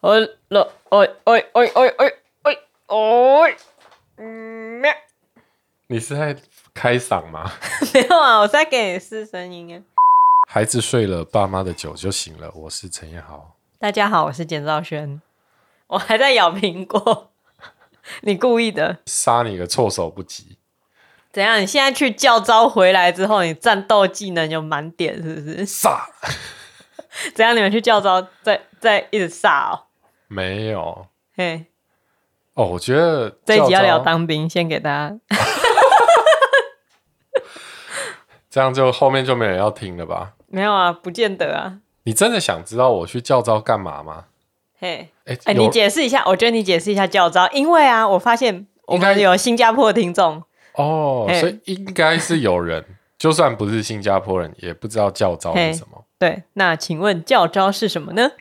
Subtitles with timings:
[0.00, 0.16] 哦
[0.48, 2.12] 了，哎哎哎哎哎
[2.42, 2.52] 哎
[2.86, 3.56] 哎，
[4.16, 4.80] 嗯，
[5.88, 6.36] 你是在
[6.72, 7.50] 开嗓吗？
[7.92, 9.82] 没有啊，我在给你试声音啊。
[10.48, 12.50] 孩子睡了，爸妈的酒就醒了。
[12.54, 15.20] 我是陈彦豪，大家好，我是简兆轩。
[15.88, 17.32] 我还在咬苹果，
[18.22, 20.58] 你故意的，杀你个措手不及。
[21.32, 21.60] 怎样？
[21.60, 25.66] 你现在去教招回来之后，你战斗技能有满点，是不是？
[25.66, 26.06] 杀！
[27.34, 27.56] 怎样？
[27.56, 29.87] 你们去教招，再再一直杀哦。
[30.28, 31.64] 没有，嘿，
[32.54, 35.18] 哦，我觉得这一集要聊当兵，先给大家，
[38.50, 40.34] 这样就后面就没人要听了吧？
[40.46, 41.78] 没有啊，不见得啊。
[42.04, 44.26] 你真的想知道我去教招干嘛吗？
[44.78, 50.42] 嘿，哎、欸欸，你解释一下，我觉得你解释一下教招，因为啊，我发现我们有新加坡的听众
[50.74, 52.84] 哦，所以应该是有人，
[53.18, 56.04] 就算不是新加坡人，也不知道教招是什么。
[56.18, 58.32] 对，那请问教招是什么呢？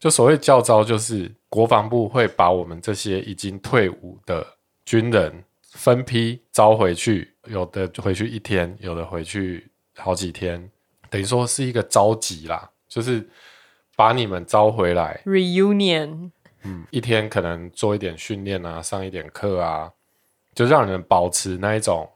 [0.00, 4.44] 就所谓教招，就是国防部会把我们这些已经退伍的
[4.86, 10.70] 军人分批招回去，有的回去一天，有的回去好几天，
[11.10, 13.28] 等于说是一个召集啦，就是
[13.94, 16.30] 把你们招回来，reunion，
[16.62, 19.92] 嗯，一天可能做一点训练啊，上一点课啊，
[20.54, 22.10] 就让你们保持那一种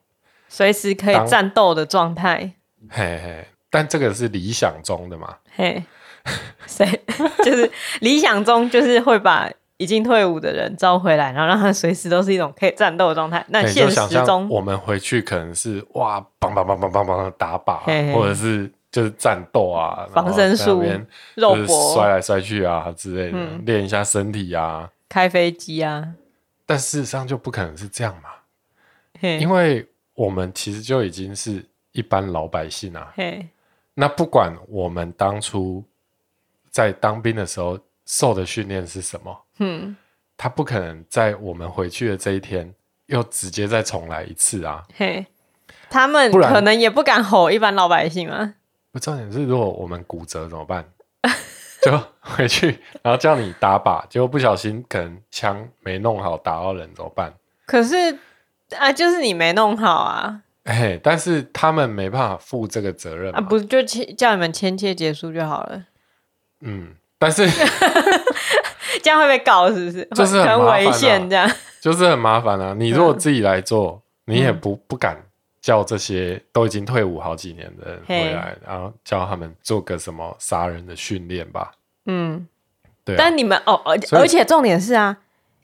[0.48, 2.54] 随时可以战斗的状态。
[2.88, 5.36] 嘿嘿，但这个是理想中的嘛？
[5.54, 5.84] 嘿。
[6.66, 6.86] 谁
[7.44, 13.44] 就是理想中就是会把已经退伍的人招回来，然后让他随时都是一种可以战斗的状态。
[13.48, 20.82] 那现实中，我们回去可能是哇，梆梆梆梆梆梆打靶，嘿嘿或者是就是战斗啊，防身术、
[21.34, 26.14] 肉搏、摔来摔去啊之类的，练、嗯、一下身体啊，开飞机啊。
[26.64, 28.30] 但事实上就不可能是这样嘛，
[29.20, 33.12] 因为我们其实就已经是一般老百姓啊。
[33.94, 35.84] 那不管我们当初。
[36.74, 39.44] 在当兵的时候受的训练是什么？
[39.60, 39.96] 嗯，
[40.36, 42.74] 他不可能在我们回去的这一天
[43.06, 44.82] 又直接再重来一次啊！
[44.96, 45.24] 嘿，
[45.88, 48.54] 他们可能也不敢吼一般老百姓啊。
[48.90, 50.84] 不，重点是如果我们骨折怎么办？
[51.80, 57.32] 就回去，然后叫你打靶，结果不小心可能枪没弄好打到人怎么办？
[57.66, 58.18] 可是
[58.76, 60.40] 啊，就是你没弄好啊！
[60.64, 65.84] 哎，但是他们没办法负这个责任啊，不就叫你们签切结束就好了。
[66.64, 66.88] 嗯，
[67.18, 67.46] 但是
[69.02, 70.08] 这样会被告是不是？
[70.16, 72.74] 就是很危险，这样就是很麻烦啊。
[72.76, 75.16] 你如果自己来做，嗯、你也不不敢
[75.60, 81.72] 叫这些都已经退伍好几年的人回来，然后叫他们做个什么杀人的训练吧。
[82.06, 82.48] 嗯，
[83.04, 83.18] 对、啊。
[83.18, 85.18] 但你们哦，而而且重点是啊，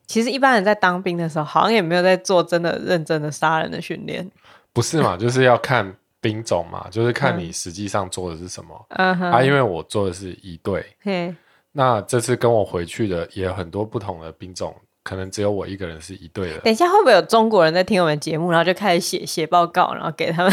[0.06, 4.31] 其实一般人在当兵的时候，好像也没有在做真的认真的杀人的训练。
[4.72, 5.16] 不是嘛？
[5.16, 5.94] 就是要看。
[6.21, 8.87] 兵种嘛，就是看你实际上做的是什么。
[8.91, 11.35] 嗯哼，啊，因为我做的是一队，嘿，
[11.73, 16.59] 那这次跟我回去的也有很多不同的兵种，可能只有我一个人是一队的。
[16.61, 20.53] 等一下会不会有中国人在听我们节目，然后就开始写写报告，然后给他们？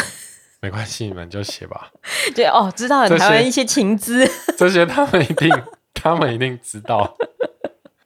[0.59, 1.91] 没关系，你们就写吧。
[2.33, 5.63] 对哦，知道了台湾一些情资， 这些他们一定，
[5.93, 7.15] 他们一定知道。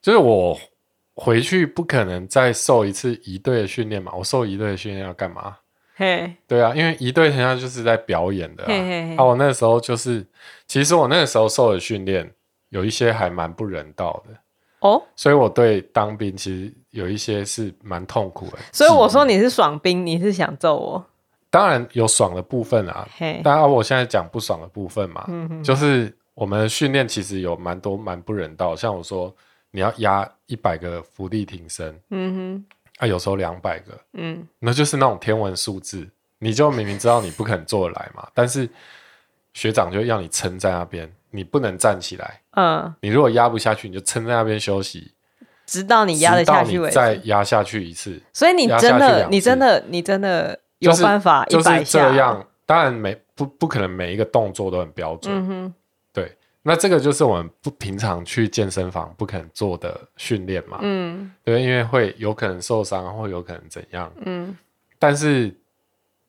[0.02, 0.60] 就是我
[1.14, 5.56] 回去不可能再受一次一队的训练嘛，我受一队的训练要干嘛
[6.02, 6.34] ？Hey.
[6.48, 8.64] 对啊，因为一对很像就是在表演的
[9.16, 9.24] 啊。
[9.24, 10.26] 我那时候就是，
[10.68, 12.28] 其实我那个时候受的训练
[12.70, 14.34] 有一些还蛮不人道的
[14.80, 15.04] 哦，oh?
[15.16, 18.58] 所以我对当兵其实有一些是蛮痛苦的。
[18.72, 21.06] 所以我说你是爽兵，你是想揍我？
[21.52, 23.08] 当然有爽的部分啊.
[23.44, 25.64] 当然我现在讲不爽的部分嘛，mm hmm.
[25.64, 29.32] 就是我们的训练其实有蛮多蛮不人道，像我说
[29.70, 32.58] 你要压一百个伏地挺身，嗯哼、mm。
[32.58, 32.64] Hmm.
[33.02, 36.08] 啊，有时候两百个，嗯，那就是那种天文数字，
[36.38, 38.70] 你就明明知道你不可能做得来嘛，但是
[39.54, 45.12] 学长就要你撑在那边，你不能站起来，嗯，你如果压不下去，你就撑在那边休息，
[45.66, 48.22] 直到你压得下去为止，再压下去一次。
[48.32, 52.46] 所以你真的，你真的，你真的有办法一百下，就是这样。
[52.68, 55.74] 当然每不不可能每一个动作都很标准。
[56.64, 64.56] 那这个就是我们不平常去健身房不肯做的训练嘛，嗯，对，因为会有可能受伤，或有可能怎样，嗯，
[65.00, 65.52] 但是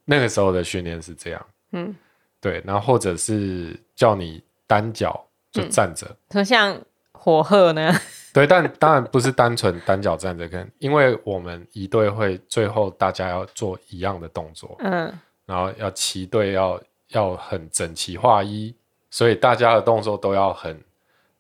[0.06, 1.94] 那个时候的训练是这样，嗯，
[2.40, 6.81] 对，然后或者是叫你单脚就站着，就、嗯、像
[7.12, 7.93] 火鹤呢，
[8.32, 15.12] 对，但当然不是单纯单脚站着，跟因为我们一队会最后大家要做一样的动作，嗯，
[15.44, 18.75] 然后要齐队要要很整齐划一。
[19.12, 20.76] 所以大家的动作都要很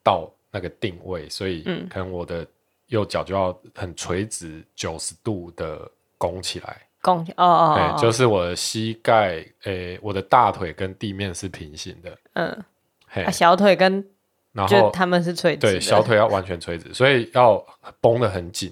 [0.02, 2.46] 到那个定位，所以可能我的
[2.88, 12.64] 右脚就要很垂直九十度的拱起来，拱起哦哦，对，就是我的膝盖，诶，我的大腿跟地面是平行的，嗯，
[13.08, 14.06] 嘿，小腿跟
[14.52, 17.64] 然后他们是垂直，对，小腿要完全垂直，所以要
[18.02, 18.70] 绷得很紧。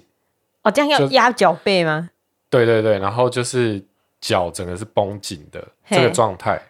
[0.61, 2.11] 哦，这样要压脚背吗？
[2.51, 3.83] 对对对，然后就是
[4.19, 6.61] 脚整个是绷紧的这个状态，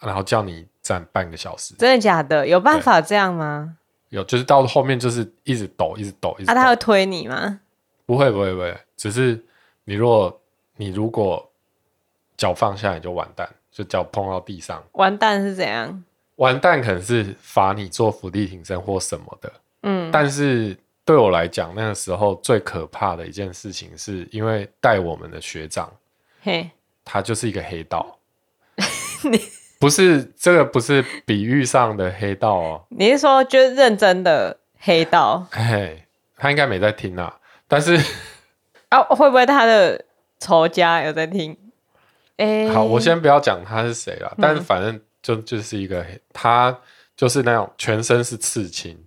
[0.00, 1.74] 然后叫你站半个小时。
[1.74, 2.46] 真的假的？
[2.46, 3.76] 有办法这样吗？
[4.10, 6.52] 有，就是到后面就是一直抖，一直抖，一直抖。
[6.52, 7.58] 啊，他会推你吗？
[8.06, 9.44] 不会，不会，不会，只是
[9.82, 10.40] 你如果
[10.76, 11.50] 你如果
[12.36, 14.80] 脚放下你就完蛋，就脚碰到地上。
[14.92, 16.04] 完蛋是怎样？
[16.36, 19.52] 完蛋可能是罚你做伏地挺身或什么的。
[19.82, 20.76] 嗯，但是。
[21.06, 25.92] 对我来讲，那个时候最可怕的一件事情，是因为带我们的学长，
[26.40, 26.70] 嘿，
[27.04, 28.18] 他就是一个黑道。
[29.30, 29.38] 你
[29.84, 32.86] 不是这个，不是比喻上的黑道哦。
[32.88, 35.46] 你是说，就是认真的黑道？
[35.52, 36.06] 嘿，
[36.38, 37.38] 他应该没在听啊。
[37.68, 37.94] 但是
[38.88, 40.02] 啊， 会不会他的
[40.38, 41.54] 仇家有在听？
[42.38, 44.34] 哎，好，我先不要讲他是谁了。
[44.40, 46.74] 但是反正就就是一个黑，他
[47.14, 48.98] 就是那种全身是刺青，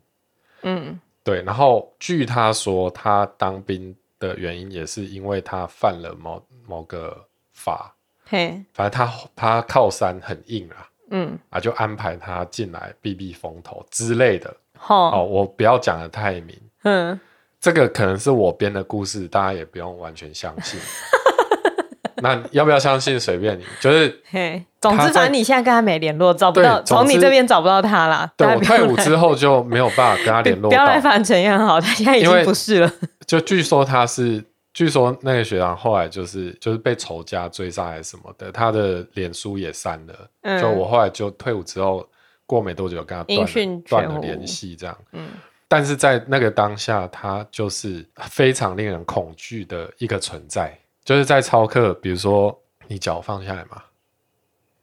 [0.61, 0.99] 嗯。
[1.23, 7.95] 对，然后据他说，他当兵的原因也是因为他犯了某某个法，
[8.29, 14.49] 嘿，反正他他靠山很硬啊，嗯，啊，就安排他进来避避风头之类的。
[14.87, 17.19] 哦，哦，我不要讲的太明，嗯，
[17.59, 20.79] 这个可能是我编的故事，大家也不用完全相信。
[22.19, 23.19] 那要不要相信？
[23.19, 24.21] 随便你，就是。
[24.31, 28.27] 嘿，总之，反正你现在跟他没联络，找不到，从你这边找不到他啦。
[28.35, 30.67] 对，我退伍之后就没有办法跟他联络。
[30.71, 32.91] 不要来烦陈彦豪，他现在已经不是了。
[33.27, 34.43] 就据说他是，
[34.77, 40.29] 据说那个学长后来就是就是被仇家追杀还是什么的，他的脸书也删了。
[40.41, 40.61] 嗯。
[40.61, 42.07] 就我后来就退伍之后，
[42.45, 44.95] 过没多久跟他断断了联系，这样。
[45.13, 45.29] 嗯。
[45.67, 50.77] 但是在那个当下，他就是非常令人恐惧的一个存在。
[51.03, 53.81] 就是在操课，比如说你脚放下来嘛，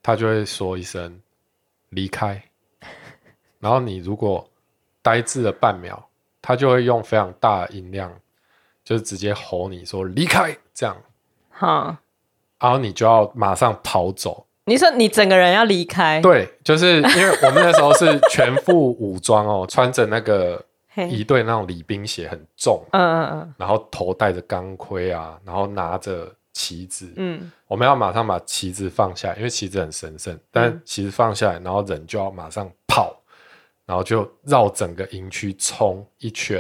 [0.03, 1.21] 他就会说一声
[1.91, 2.43] 离开，
[3.61, 4.45] 然后你如果
[5.03, 6.05] 呆滞了半秒，
[6.43, 8.13] 他就会用非常大的音量，
[8.85, 10.97] 就是直接吼你说离开，这样，
[11.51, 11.97] 好，
[12.61, 14.47] 然后你就要马上逃走。
[14.67, 16.21] 你说你整个人要离开？
[16.21, 20.65] 对，就是因为我们那时候是全副武装哦， 穿着那个。
[21.11, 33.13] 一队那种礼兵鞋很重，嗯嗯嗯，然后头戴着钢盔啊，然后拿着旗子，嗯，我们要马上把旗子放下，因为旗子很神圣，但旗子放下来，然后人就要马上跑，
[33.85, 36.59] 然后就绕整个营区冲一圈，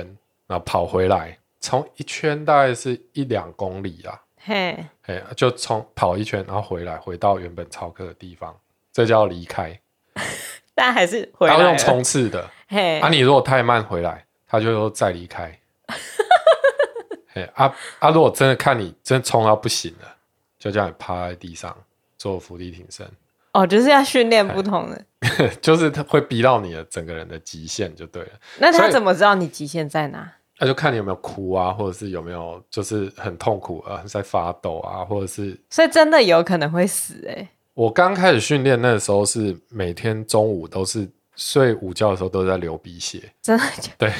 [0.49, 8.55] 然后跑回来，冲一圈大概是一两公里啊，嘿，嘿，就从跑一圈，然后回来，回到原本操课的地方，
[8.93, 9.81] 这叫离开，
[10.75, 14.25] 但还是回来要用冲刺的，嘿，啊，你如果太慢回来。
[14.47, 15.59] 他就说再离开，
[17.35, 18.11] 嘿啊啊！
[18.11, 20.17] 如果真的看你真的冲到不行了，
[20.61, 21.77] 就叫你趴在地上
[22.17, 23.05] 做伏地挺身。
[23.51, 25.05] 哦，就是要训练不同的，
[25.61, 28.31] 就是他会逼到你的整个人的极限就对了。
[28.59, 30.35] 那他怎么知道你极限在哪？
[30.65, 35.55] 那就看你有没有哭啊，或者是有没有就是很痛苦啊，在发抖啊，或者是……
[35.69, 37.49] 所以真的有可能会死哎、欸！
[37.75, 41.09] 我刚开始训练那个时候是每天中午都是。
[41.37, 44.07] 睡午觉的时候都在流鼻血，真的假的？
[44.07, 44.13] 对，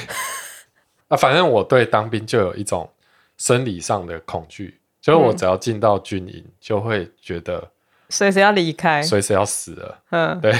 [1.07, 2.89] 啊，反正我对当兵就有一种
[3.37, 7.71] 生理上的恐惧，就是我只要进到军营，就会觉得
[8.09, 9.97] 随时要离开，随时要死了。
[10.09, 10.53] 嗯，对，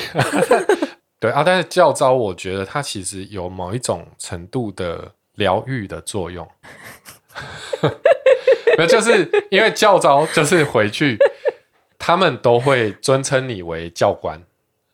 [1.20, 1.44] 对啊。
[1.46, 6.48] 但是教招，我觉得它其实有某一种程度的疗愈的作用，
[8.78, 11.18] 那就是因为教招就是回去，
[11.98, 14.42] 他们都会尊称你为教官。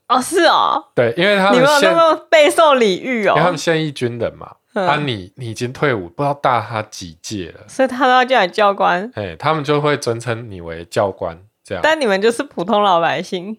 [0.08, 13.58] 哦，是哦，对，因为他们你们有那么备受礼遇哦，因为他们现役军人嘛，嗯、啊你，你你已经退伍，不知道大他几届了，所以他都要叫你教官，哎，他们就会尊称你为教官这样，但你们就是普通老百姓，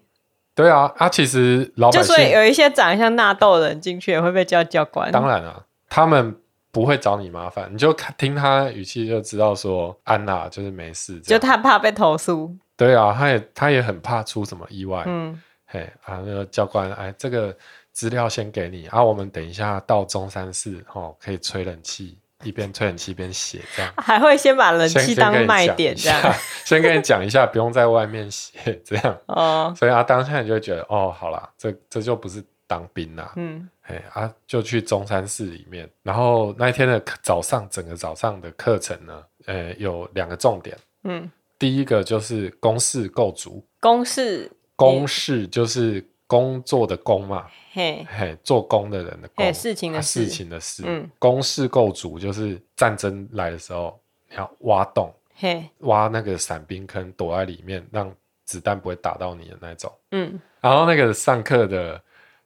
[0.55, 6.37] 对啊，啊，其实老百姓，就所以有一些长得像纳豆的人进去也会被叫教官，当然啊，他们
[6.73, 15.41] 不会找你麻烦，你就听他语气就知道说安娜就是没事，就他怕被投诉，对啊，他也他也很怕出什么意外，嗯。
[15.67, 17.57] 嘿啊，那个教官，哎，这个
[17.93, 23.91] 资料先给你，啊，我们等一下到中山市，哦，可以吹冷气，一边吹冷气一边写，这样。
[23.97, 26.21] 还会先把冷气当卖点，这样。
[26.67, 29.19] 先跟你讲一下，不用在外面写，这样。
[29.29, 44.51] 哦，所以啊，当下你就会觉得，哦，好啦，这这就不是当兵啦，嗯，嘿啊，就去中山市里面，然后那一天的早上，整个早上的课程呢，呃，有两个重点，嗯，第一个就是公事构筑，公事。
[44.75, 50.83] 工事就是工作的工嘛，嘿，嘿，做工的人的工，事情的事，事情的事。
[50.85, 58.13] 嗯，工事构筑就是战争来的时候，你要挖洞，嘿，挖那个伞兵坑，躲在里面，让
[58.45, 59.93] 子弹不会打到你的那种。
[60.11, 62.03] 嗯，然后那个上课的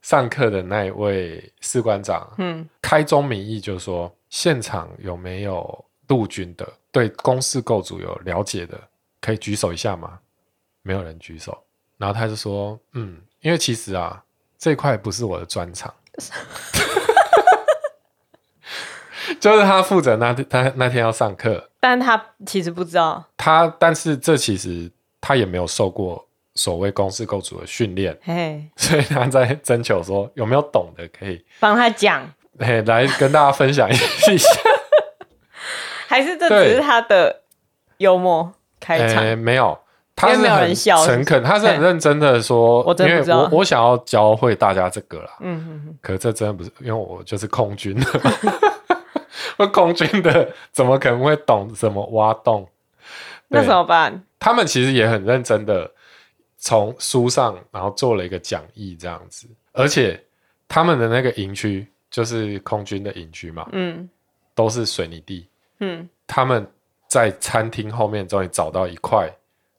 [0.07, 8.81] 上课的那一位士官长，嗯，开宗明义就说，现场有没有陆军的对公式构组有了解的，
[9.21, 10.21] 可以举手一下吗？
[10.83, 11.61] 没有人举手，
[11.97, 14.23] 然后他就说，嗯，因为其实啊，
[14.57, 15.93] 这块不是我的专长。
[19.41, 23.25] 就是他负责那他那天要上课，但他其实不知道。
[23.37, 24.89] 他但是这其实
[25.21, 34.05] 他也没有受过所谓公式构组的训练，嘿，所以他在征求说有没有懂的可以帮他讲，嘿，来跟大家分享一下。
[36.09, 37.43] 还是这只是他的
[37.99, 39.23] 幽默开场？
[39.23, 39.79] 欸、没有，
[40.15, 48.07] 他是很诚恳，他是很认真的说，我因为我我想要教会大家这个啦，嗯哼哼，可是这真的不是，因为我就是空军的。
[49.73, 52.69] 空军的怎么可能会懂怎么挖洞？
[53.49, 54.23] 那怎么办？
[54.39, 55.91] 他们其实也很认真的
[56.67, 59.47] 从书上，然后做了一个讲义这样子。
[59.71, 60.21] 而且
[60.67, 64.11] 他们的那个营区就是空军的营区嘛，嗯，
[64.53, 66.09] 都是水泥地，嗯。
[66.27, 66.67] 他们
[67.07, 69.33] 在餐厅后面终于找到一块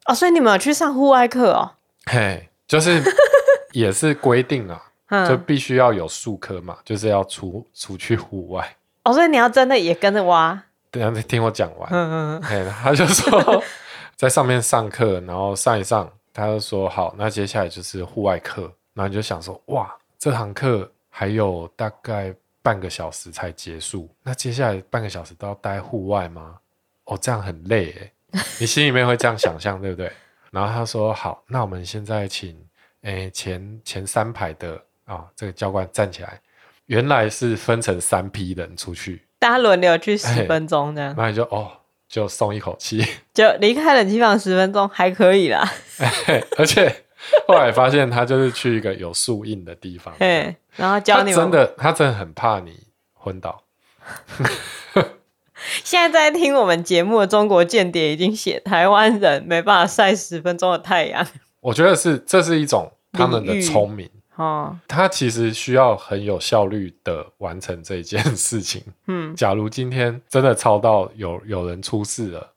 [0.05, 1.71] 哦，所以你们有去上户外课哦？
[2.05, 3.03] 嘿，就是
[3.73, 8.77] 也是规定啊，就必须要有数科嘛，就是要出出去户外。
[9.03, 10.63] 哦，所以你要真的也跟着挖？
[10.89, 11.89] 等下听我讲完。
[11.91, 12.73] 嗯嗯嗯。
[12.81, 13.61] 他就说
[14.15, 18.71] 在上面上课，然后上一上，他就说好，那接下来就是户外课。
[18.93, 26.57] 然后你就想说，哇，这堂课还有大概半个小时才结束，那接下来半个小时都要待户外吗？
[27.05, 28.11] 哦，这样很累诶。
[28.59, 30.11] 你心里面会这样想象，对不对？
[30.51, 32.57] 然后他说好，那我们现在请
[33.01, 34.75] 诶前前三排的
[35.05, 36.39] 啊、哦，这个教官站起来。
[36.87, 41.69] 原来是分成三批人出去，大家轮流去十分钟这样，那你就哦，
[42.09, 45.69] 就松一口气， 就离开冷气房十分钟还可以啦。
[46.57, 47.03] 而且
[47.47, 53.63] 后来发现他就是去一个有树荫的地方，对然后教你们真的，他真的很怕你昏倒。
[55.83, 61.27] 现在在听我们节目的中国间谍已经写台湾人没办法晒十分钟的太阳，
[61.61, 64.09] 我觉得是这是一种他们的聪明。
[64.37, 68.83] 哦，他其实需要很有效率的完成这件事情。
[69.07, 72.53] 嗯，假如今天真的超到有有人出事了，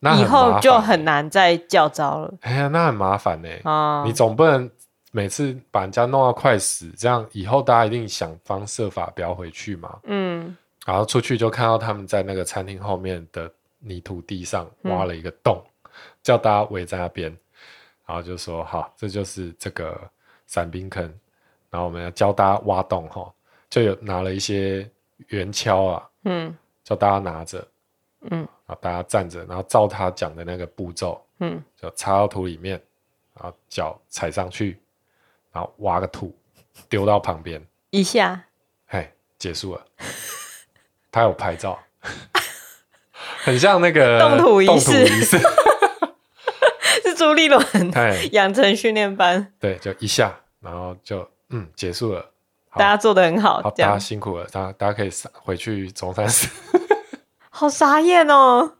[0.00, 2.32] 那以后就很难再叫招了。
[2.40, 3.48] 哎呀，那很麻烦呢。
[3.64, 4.70] 哦，你总不能
[5.10, 9.98] 每次把人家弄到快死，这样以后大家一定想方设法不要回去嘛。
[10.04, 13.50] 嗯，然后出去就看到他们在那个餐厅后面的
[13.80, 15.90] 泥土地上挖了一个洞，嗯，
[16.22, 17.36] 叫大家围在那边，
[18.06, 20.00] 然后就说：“好，这就是这个
[20.46, 21.12] 伞兵坑。”
[21.74, 23.28] 然后我们要教大家挖洞哈，
[23.68, 24.88] 就有拿了一些
[25.30, 27.66] 圆锹啊，嗯，叫大家拿着，
[28.30, 32.80] 嗯，然后大家站着，然后照他讲的那个步骤，嗯，就插到土里面，
[33.34, 34.78] 然后脚踩上去，
[35.50, 36.32] 然后挖个土，
[36.88, 38.44] 丢到旁边一下，
[38.86, 39.84] 嘿，结束了。
[41.10, 41.76] 他有拍照，
[43.42, 45.04] 很像那个动土仪式，
[47.02, 47.60] 是朱立伦
[48.30, 51.28] 养成训练班，对，就一下，然后就。
[51.54, 52.30] 嗯，结束了，
[52.72, 56.48] 大家做的很好，好，大家辛苦了，大家大家可以回去中山市。
[57.48, 58.72] 好傻眼哦！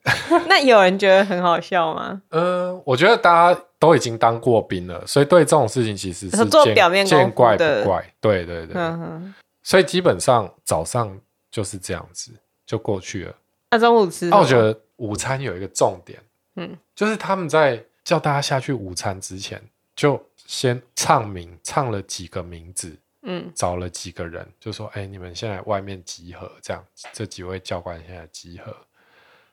[0.46, 2.20] 那有人觉得很好笑吗？
[2.28, 8.12] 嗯、呃，我觉得大家都已经当过兵了，所以对这种事情其实是做表面见怪不怪。
[8.20, 11.18] 对对对，嗯、哼所以基本上早上
[11.50, 12.30] 就是这样子
[12.66, 13.34] 就过去了。
[13.70, 14.26] 那中午吃？
[14.26, 16.20] 那我觉得午餐有一个重点，
[16.56, 19.58] 嗯，就是他们在叫大家下去午餐之前
[19.94, 20.22] 就。
[20.46, 28.74] 先唱名，唱了几个名字，嗯，找了几个人，就说：“哎、欸，你们现在外面集合，这样，这几位教官现在集合。”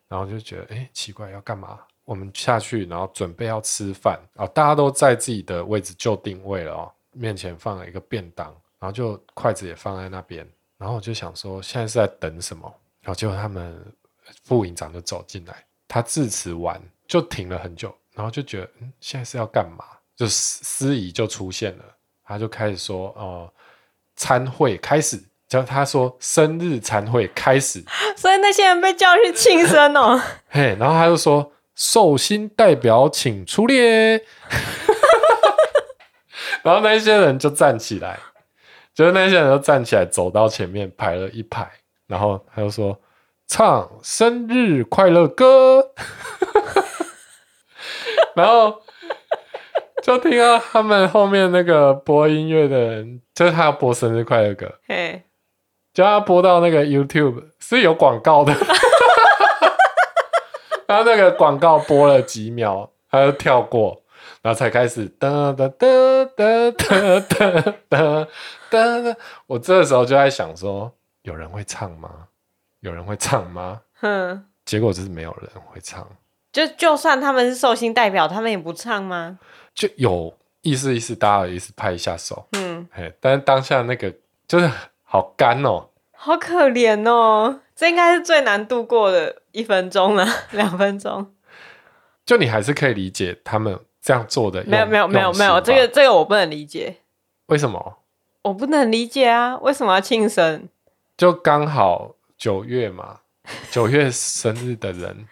[0.08, 1.80] 然后就觉得，哎、欸，奇怪，要干嘛？
[2.06, 8.48] 我们下去，然后准备要吃饭啊，大家都在自己的位置就定位了哦，面前放了一个便当，
[8.78, 10.48] 然后就筷子也放在那边，
[10.78, 12.72] 然后我就想说，现在是在等什么？
[13.02, 13.76] 然后结果他们
[14.44, 19.86] 副营长就走进来，他致辞完就停了很久，然后就觉得，嗯，现在是要干嘛？
[20.16, 21.84] 就司仪就出现了，
[22.24, 23.54] 他就开始说：“哦、呃，
[24.16, 27.84] 餐会开始。”叫他说：“生日餐会开始。”
[28.18, 30.20] 所以那些人被叫去庆生哦。
[30.50, 34.18] 嘿，然后他就说：“寿星代表请出列。
[36.64, 38.20] ”然后那些人就站起来，
[38.96, 41.70] 就是那些人就站起来走到前面排了一排，
[42.08, 43.00] 然后他就说
[43.46, 45.92] ：“唱生日快乐歌。
[48.36, 48.82] ”然后。
[50.04, 55.22] 就听到他们后面那个播音乐的人，就是他要播生日快乐歌，嘿，
[55.94, 58.54] 叫他播到那个 YouTube 是有广告的，
[60.88, 64.02] 然后那个广告播了几秒，他就跳过，
[64.42, 65.88] 然后才开始哒哒哒
[66.36, 68.28] 哒哒哒哒
[68.70, 69.18] 哒。
[69.48, 70.92] 我这个时候就在想说，
[71.22, 72.10] 有人会唱吗？
[72.82, 73.80] 有人会唱吗？
[74.02, 76.06] 哼，结果就是没有人会唱。
[76.52, 79.40] 就就算他们是寿星代表，他们也不唱吗？
[79.74, 82.48] 就有意思意思，大家意思拍一下手。
[82.54, 84.14] 嗯，哎，但是当下那个
[84.48, 84.70] 就是
[85.04, 87.62] 好干哦，好可怜哦。
[87.76, 91.34] 这应该是最难度过的一分钟了， 两分钟。
[92.26, 94.64] 就你还是可以理解他们这样做的。
[94.66, 96.98] 没有没有没有没有，这个这个我不能理解。
[97.48, 97.98] 为什么？
[98.44, 99.58] 我不能理解啊！
[99.58, 100.70] 为什么要庆生？
[101.18, 102.16] 就刚好。
[102.36, 103.20] 九月嘛，
[103.72, 105.26] 九月生日的人，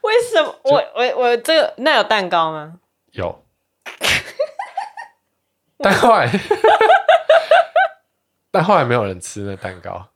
[0.00, 2.80] 为什么我我我这个那有蛋糕吗？
[3.12, 3.41] 有，
[5.78, 6.30] 但后来，
[8.50, 10.08] 但后来没有人吃那蛋糕，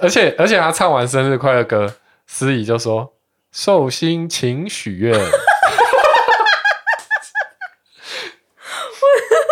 [0.00, 1.94] 而且而且他唱完生日快乐歌，
[2.26, 3.14] 司仪就说
[3.50, 5.12] 寿星请许愿，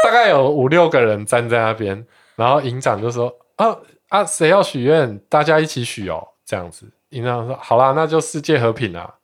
[0.05, 3.79] 大概有五六个人站在那边，然后营长就说啊。
[4.11, 5.21] 啊，谁要许愿？
[5.29, 6.91] 大家一起许哦，这样子。
[7.11, 9.15] 营长说：“好啦，那就世界和平啦。”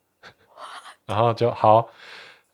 [1.06, 1.88] 然后就好，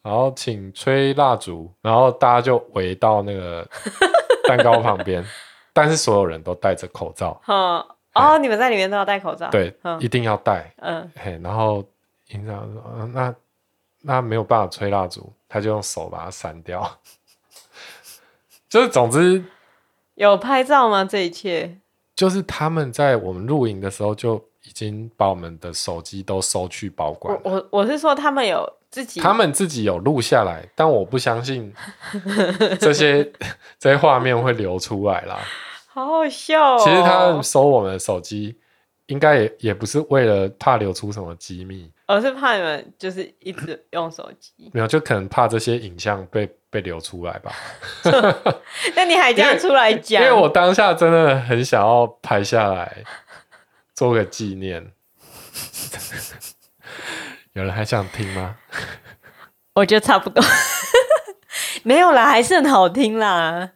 [0.03, 3.67] 然后请吹蜡烛，然后大家就围到那个
[4.49, 5.25] 蛋糕旁边，
[5.73, 7.41] 但是所有人都戴着口罩。
[7.47, 9.49] 哦，哦，你们在里面都要戴口罩？
[9.51, 10.75] 对，一定要戴。
[10.79, 11.85] 嗯，嘿，然后
[12.31, 13.35] 营长说：“那
[14.01, 16.99] 那没有办法吹蜡烛，他就用手把它删掉。
[18.69, 19.45] ”就是总之
[20.15, 21.05] 有拍照吗？
[21.05, 21.79] 这一切？
[22.17, 27.39] 就是他们在我们录影的时候就已经把我们的手机都收去保管。
[27.45, 31.75] 我我我是说他们有自己，他们自己有录下来，但我不相信
[32.79, 33.25] 这些
[33.81, 35.41] 这些画面会流出来啦。
[35.89, 36.79] 好好笑哦！
[36.79, 38.57] 其实他们收我们的手机，
[39.07, 44.71] 应该也也不是为了怕流出什么机密，而是怕你们就是一直用手机。
[44.73, 46.49] 没有，就可能怕这些影像被。
[46.73, 47.53] 被流出来吧？
[48.97, 50.23] 那你还这样出来讲？
[50.23, 53.05] 因为我当下真的很想要拍下来
[53.95, 54.91] 做个纪念。
[57.55, 58.57] 有人还想听吗？
[59.75, 60.43] 我觉得差不多。
[61.85, 63.73] 没有啦，还是很好听啦。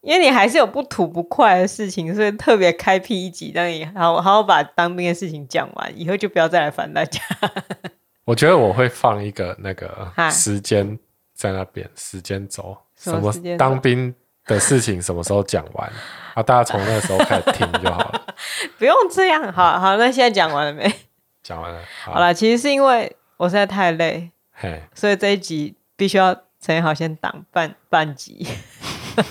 [0.00, 7.20] 因为你还是有不吐不快的事情，所以特别开辟一集，让你好好好把当兵的事情讲完，以后就不要再来烦大家。
[8.24, 10.98] 我觉得我会放一个那个时间。
[11.32, 15.90] 在那边时间轴，什么当兵的事情什么时候讲完
[16.34, 16.42] 啊？
[16.42, 18.26] 大家从那个时候开始听就好了。
[18.76, 20.94] 不用这样，好好，那现在讲完了没？
[21.42, 21.80] 讲完了。
[22.04, 24.30] 好了，其实是因为我实在太累，
[24.94, 28.46] 所以这一集必须要陈彦豪先挡半半集。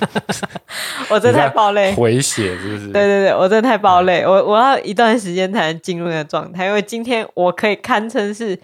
[1.12, 2.88] 我真的太爆累，回血是不是？
[2.88, 8.60] 对对对，我真的太爆累，我我要一段时间才能进入那个状态，因为今天我可以堪称是。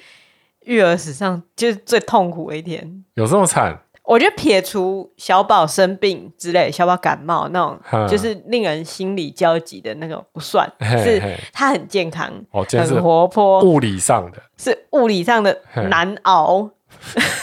[0.66, 3.82] 育儿史上就是最痛苦的一天，有这么惨？
[4.06, 10.72] 我觉得撇除小宝生病之类，小宝感冒那种，就是令人心里焦急的那种不算，
[11.04, 16.70] 是他很健康，很活泼，物理上的，是物理上的难熬。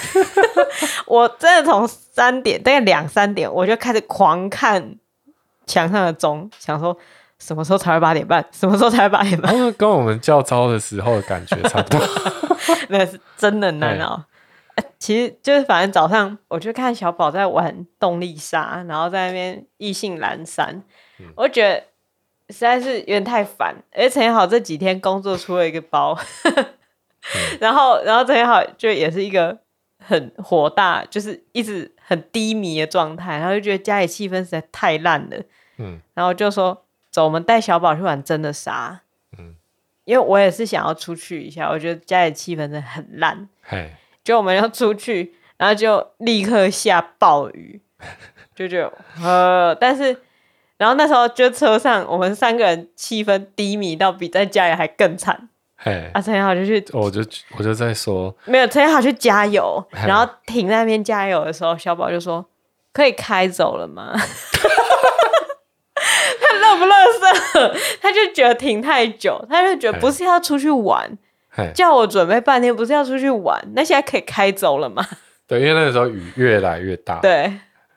[1.07, 4.97] 我真的从三点大概两三点，我就开始狂看
[5.67, 6.97] 墙上的钟，想说。
[7.39, 8.45] 什么时候才会八点半？
[8.55, 9.53] 什么时候才会八点半？
[9.73, 12.01] 跟我们教招的时候的感觉差不多。
[12.89, 14.23] 那是真的难熬。
[15.03, 20.81] 其实就是反正早上我就看小宝在玩动力沙，然后在那边意兴阑珊。
[21.19, 21.81] 嗯、我觉得
[22.51, 23.75] 实在是有点太烦。
[23.91, 29.59] 而且陈彦豪这几天工作出了一个包， 嗯、然后然后陈彦豪就也是一个
[29.99, 35.37] 很火大，就是一直很低迷的状态，然后就觉得家里气氛实在太烂了。
[35.79, 36.85] 嗯，然后就说。
[37.11, 39.03] 走，我们带小宝去玩真的沙。
[39.37, 39.55] 嗯，
[40.07, 43.51] 因为我也是想要出去一下，我觉得家里气氛真的很烂。
[43.61, 43.93] 嘿，
[44.25, 47.81] 就我们要出去，然后就立刻下暴雨，
[48.55, 50.17] 就就呃，但是，
[50.77, 55.49] 然后那时候就车上我们三个人气氛低迷到比在家里还更惨。
[55.85, 57.21] 哎，啊，陈彦豪就去，我就
[57.59, 62.47] 我就在说，没有，陈彦豪去加油，然后停在那边加油的时候，小宝就说
[62.95, 64.13] ：“可以开走了吗？”
[66.41, 67.75] 他乐不乐色？
[68.01, 71.19] 他就觉得停太久，他就觉得不是要出去玩，
[71.75, 75.07] 叫我准备半天，不是要出去玩，那现在可以开走了吗？
[75.47, 77.21] 对，因为那个时候雨越来越大。
[77.21, 77.53] 对，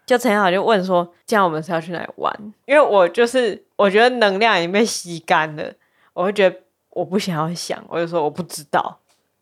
[0.05, 2.33] 就陈好就问说：“这样我们是要去哪里玩？”
[2.65, 5.73] 因为我就是我觉得能量已经被吸干了，
[6.13, 6.57] 我会觉得
[6.89, 8.99] 我不想要想，我就说我不知道。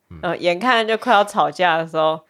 [0.09, 2.21] 嗯，呃，眼看就快要吵架的时候。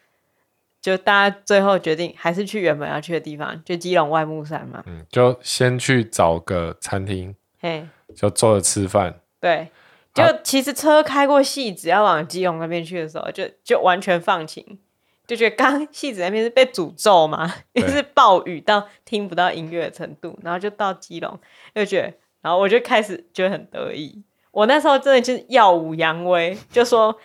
[0.81, 4.83] 就大家最后决定还是去原本要去的地方，就基隆外木山嘛。
[4.85, 9.15] 嗯，就先去找个餐厅，嘿，就坐着吃饭。
[9.39, 9.69] 对，
[10.13, 14.77] 就其实车开过汐止，只要往基隆那边去的时候，就就完全放晴，
[15.25, 21.39] 就觉得刚刚戏子那边是被诅咒嘛，因为是暴雨到听不到音乐的程度，然后就到基隆，
[21.73, 24.21] 就觉得，然后我就开始觉得很得意。
[24.51, 27.17] 我那时候真的就是耀武扬威，就说，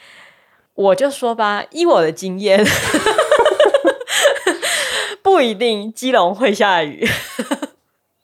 [0.72, 2.64] 我就说吧，依我的经验，
[5.22, 7.06] 不一定基隆会下雨。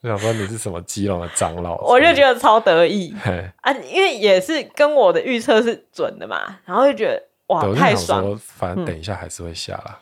[0.05, 1.77] 我想说你是什么基隆的长老？
[1.83, 3.15] 我就觉得超得意
[3.63, 8.39] 啊，因为也是跟我的预测是准的嘛，然后就觉得哇，太爽。
[8.39, 9.99] 反正等一下还是会下啦。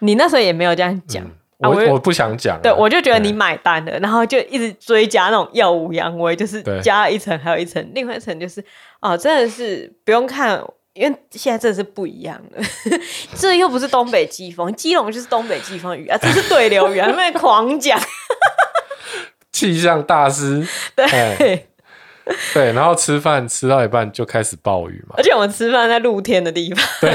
[0.00, 1.24] 你那时候也没有这样讲。
[1.58, 8.62] 我我不想讲，对，我就觉得你买单了，然后就一直追加那种耀武扬威，就是加了一层还有一层，另外一层就是
[9.00, 12.62] 哦，真的是不用看，因为现在真的是不一样了，
[13.36, 17.98] 这又不是东北季风，基隆就是东北季风雨啊，这是对流雨，他们狂讲，
[19.56, 21.66] 气象大师，对
[22.52, 27.10] 对，然后吃饭吃到一半就开始暴雨嘛，而且我们吃饭在露天的地方，对，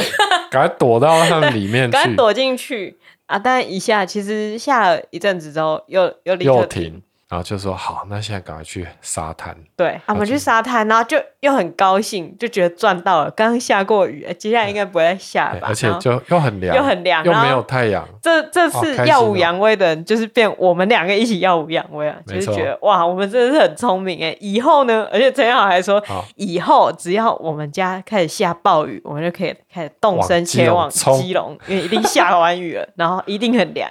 [0.49, 2.97] 赶快躲到他们里面去，赶快躲进去。
[3.27, 3.39] 啊！
[3.39, 7.01] 但一下其实下了一阵子之后，又又立刻停。
[7.31, 9.55] 然后就说好，那现在赶快去沙滩。
[9.77, 13.31] 对，我们去沙滩，然后就又很高兴，就觉得赚到了。
[13.31, 15.69] 刚刚下过雨，接下来应该不会再下吧？
[15.69, 18.05] 而且就又很凉，又很凉，又没有太阳。
[18.21, 22.17] 这这次耀武扬威的人，就是变我们两个一起耀武扬威啊！
[22.27, 24.35] 就是觉得哇，我们真的是很聪明哎。
[24.41, 26.03] 以后呢，而且陈耀还说，
[26.35, 33.89] 以后只要我们家开始下暴雨，我们就可以开始动身前往基隆，因为一定下完雨了，然后一定很凉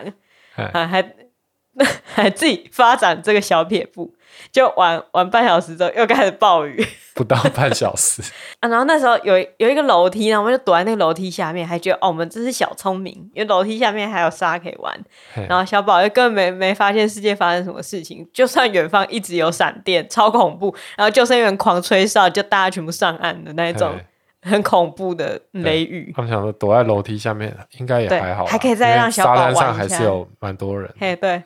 [0.75, 1.03] 啊， 还。
[2.15, 4.13] 还自己发展这个小撇步，
[4.53, 8.23] 就玩玩半小时之后又开始暴雨， 不到半小时
[8.61, 8.69] 啊。
[8.69, 14.99] 然后那时候有有一个楼梯，然后我们就躲在那个楼梯下面，还觉得哦，我们真是小聪明，因为楼梯下面还有沙可以玩。
[15.49, 23.95] 然后小宝就根本没没发现世界发生什么事情，就算远方一直有闪电，超恐怖，然后救生员狂吹哨，就大家全部上岸的那一种
[24.43, 26.13] 很恐怖的雷雨。
[26.15, 29.61] 他们想说躲在楼梯下面应该也还好，还可以再让小宝玩一下。
[29.61, 30.93] 沙滩上还是有蛮多人。
[30.99, 31.43] 嘿，对。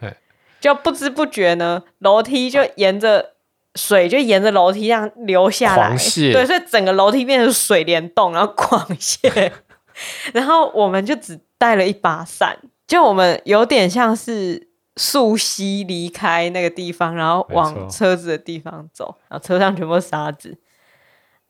[0.64, 3.34] 就不知不觉呢，楼梯就沿着
[3.74, 5.94] 水就沿着楼梯这样流下来，
[6.32, 9.52] 对，所以整个楼梯变成水帘洞，然后狂泻。
[10.32, 20.56] 然后我们就只带了一把伞，就我们有点像是溯溪离开那个地方，然后往车子的地方走，然后车上全部沙子，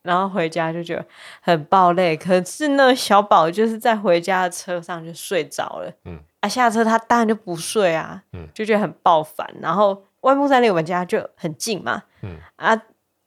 [0.01, 1.05] 然后回家就觉得
[1.39, 2.17] 很爆累。
[2.17, 6.19] 可是呢，小宝就是在回家的车上就睡着了，嗯。
[6.47, 9.47] 下车他当然就不睡啊，嗯，就觉得很爆烦。
[9.61, 12.79] 然后外木山离我们家就很近嘛，嗯啊，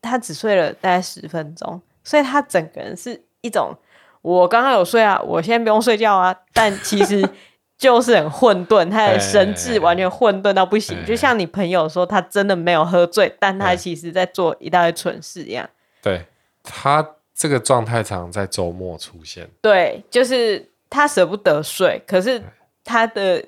[0.02, 3.74] 他只睡了大概十分钟，所以他整个人是一种
[4.22, 7.28] 我刚刚有睡啊，我现在不用睡觉啊，但其实
[7.78, 15.68] 就是很混沌，他的神智完全混沌到不行，就像你朋友说他真的没有喝醉，但他其实在做一大堆蠢事一样。
[16.02, 16.26] 对，
[16.64, 22.42] 他这个状态常常在周末出现，对，就是他舍不得睡，可是。
[22.88, 23.44] 他的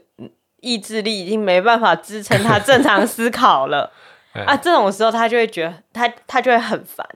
[0.61, 3.91] 意志力已经没办法支撑他正常思考了
[4.47, 4.55] 啊！
[4.55, 7.07] 这种时候他就会觉得他他就会很烦。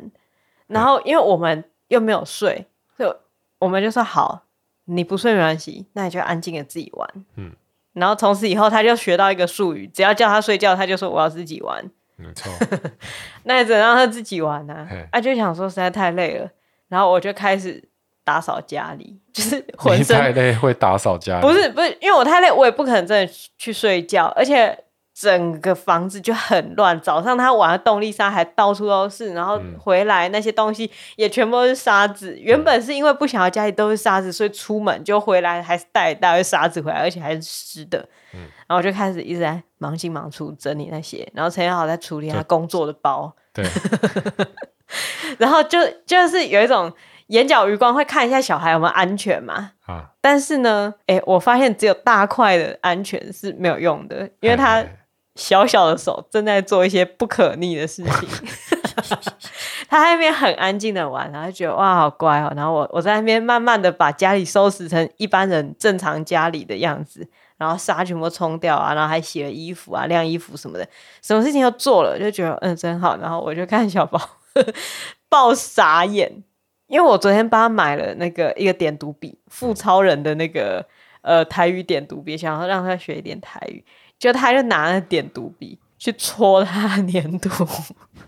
[0.68, 2.66] 然后因为我们又没有睡，
[2.98, 3.14] 就
[3.58, 4.44] 我们就说好，
[4.86, 7.06] 你不睡没关系，那你就安静的自己玩。
[7.36, 7.52] 嗯。
[7.92, 11.84] 然后从此以后他就学到一个术语，只要叫他睡觉，他就说我要自己玩。
[12.16, 12.50] 没错。
[13.44, 14.88] 那也只能让他自己玩呢？
[15.12, 16.48] 啊，就想说实在太累了，
[16.88, 17.90] 然后我就开始。
[18.24, 24.76] 打扫家里， 就是浑身太累会打扫家里，不是不是，因为我太累，我也不可能真的去睡觉，而且
[25.14, 27.00] 整个房子就很乱。
[27.00, 32.32] 早上他玩的动力沙还到处都是，然后回来那些东西也全部都是沙子。
[32.32, 37.98] 嗯、原本是因为不想要家里都是沙子，所以出门就回来还是带一大堆沙子回来，而且还是湿的。
[38.32, 43.64] 嗯、然后我就开始一直在忙进忙出整理那些，然后陈彦豪在处理他工作的包，对，
[45.38, 46.92] 然后就就是有一种。
[47.28, 49.72] 眼角余光会看一下小孩有没有安全嘛？
[49.86, 50.10] 啊！
[50.20, 54.84] 但是呢，哎、欸，我发现只有大块的安全是没有用的，因为他
[55.34, 58.12] 小小的手正在做一些不可逆的事情。
[59.88, 62.52] 他在那边很安静的玩，然后就觉得哇，好乖哦。
[62.56, 70.88] 然后我我在那边慢慢的把家里收拾成一般人正常家里的样子，然后沙全部冲掉啊，然后还洗了衣服啊，晾衣服什么的，
[71.22, 73.16] 什么事情都做了，就觉得嗯真好。
[73.18, 74.20] 然后我就看小宝
[75.28, 76.42] 爆傻眼。
[76.86, 80.84] 因为我昨天帮他买了那个一个点读笔，富超人的那个
[81.22, 83.84] 呃台语点读笔，想要让他学一点台语，
[84.18, 87.66] 就他就拿那点读笔去戳他的粘土，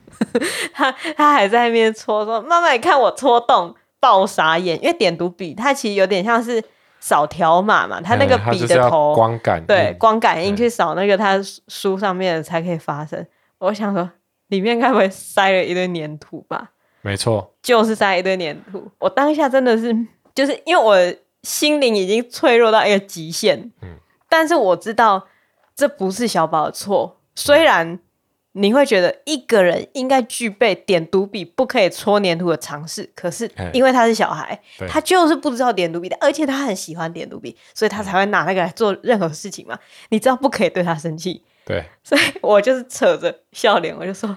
[0.72, 6.62] 他他还在那边戳，说妈妈你看我戳洞，爆傻眼，因为点读笔它其实有点像是
[6.98, 11.38] 扫条码嘛，它那个笔的头光感对光感应去扫那个它
[11.68, 13.26] 书上面才可以发声，
[13.58, 14.10] 我想说
[14.48, 16.70] 里面该不会塞了一堆粘土吧？
[17.06, 18.90] 没错，就是塞一堆粘土。
[18.98, 19.96] 我当下真的是，
[20.34, 23.70] 就是因为我心灵已经脆弱到一个极限。
[23.80, 23.96] 嗯，
[24.28, 25.26] 但是我知道
[25.74, 28.00] 这不是小宝的错，虽然。
[28.58, 39.78] 你会觉得一个人应该具备点读笔不可以戳粘土的常识，可是因为他是小孩，他就是不知道点读笔的，而且他很喜欢点读笔，所以他才会拿那个来做任何事情嘛。
[40.08, 44.34] 你知道不可以对他生气，对，所以我就是扯着笑脸，我就说：“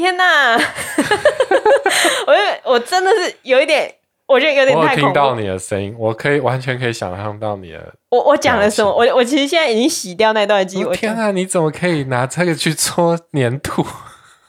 [0.00, 0.56] 天哪！”
[2.26, 2.40] 我就
[2.72, 3.94] 我真的是有一点。
[4.26, 5.06] 我觉得有点太恐怖。
[5.08, 7.92] 我听到你的声音，我可以完全可以想象到你的。
[8.10, 8.88] 我我讲了什么？
[8.88, 10.84] 我我其实现在已经洗掉那段记忆。
[10.94, 11.32] 天啊！
[11.32, 13.84] 你怎么可以拿这个去搓粘土？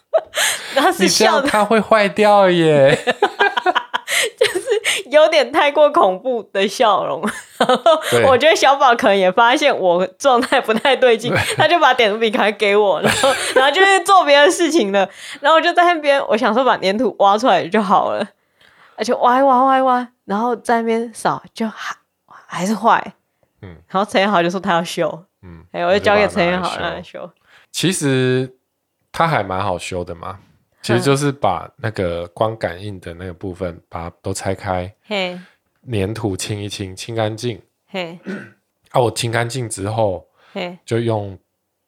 [0.75, 2.95] 然后是笑，它会坏掉耶。
[4.37, 4.50] 就 是
[5.11, 7.21] 有点太过恐怖的笑容。
[8.27, 15.07] 我觉得小宝可能也发现我状态不太对劲，他就把点读笔卡给我，然后 然后就去做别的事情了。
[15.39, 18.27] 然后我就在那边，我想说把粘土挖出来就好了。
[18.97, 21.95] 而且挖挖挖挖，然后在那边扫，就还
[22.45, 23.13] 还是坏。
[23.63, 27.27] 嗯，然后陈彦豪就说他要修，嗯，哎，我就交给陈彦豪让他修。
[27.71, 28.55] 其实
[29.11, 30.39] 他还蛮好修的嘛，
[30.81, 35.39] 其实就是把那个光感应的那个部分把它都拆开，嘿，
[35.91, 38.19] 粘土清一清，清干净，嘿，
[38.91, 41.37] 啊，我清干净之后，嘿，就用